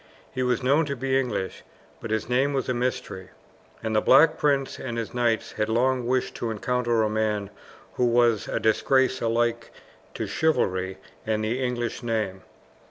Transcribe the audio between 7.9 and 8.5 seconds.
who was